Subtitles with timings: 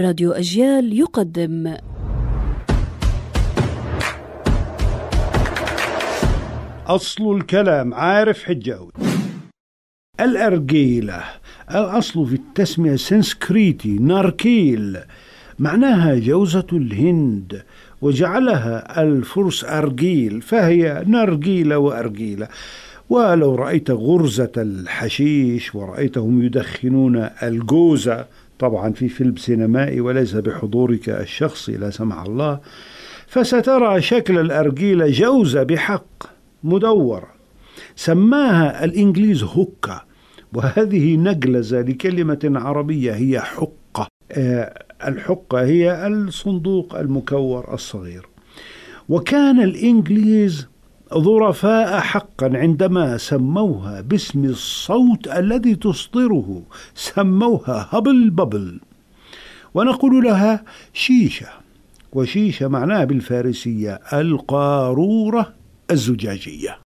[0.00, 1.76] راديو أجيال يقدم.
[6.86, 8.90] أصل الكلام عارف حجاوي
[10.20, 11.20] الأرجيلة
[11.70, 14.98] الأصل في التسمية سنسكريتي ناركيل.
[15.58, 17.62] معناها جوزة الهند
[18.02, 22.48] وجعلها الفرس أرجيل فهي نرجيلة وأرجيلة.
[23.10, 28.26] ولو رأيت غرزة الحشيش ورأيتهم يدخنون الجوزة
[28.58, 32.60] طبعا في فيلم سينمائي وليس بحضورك الشخصي لا سمح الله.
[33.26, 36.22] فسترى شكل الأرجيلة جوزة بحق
[36.64, 37.28] مدورة
[37.96, 40.00] سماها الإنجليز هوكا.
[40.54, 44.06] وهذه نجلزة لكلمة عربية هي حقة.
[44.32, 48.26] آه، الحقة هي الصندوق المكور الصغير.
[49.08, 50.68] وكان الإنجليز
[51.14, 56.62] ظرفاء حقا عندما سموها باسم الصوت الذي تصدره
[56.94, 58.80] سموها هبل ببل.
[59.74, 61.48] ونقول لها شيشة
[62.12, 65.52] وشيشة معناها بالفارسية القارورة
[65.90, 66.85] الزجاجية.